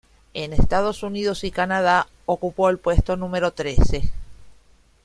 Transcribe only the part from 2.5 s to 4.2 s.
el puesto número trece.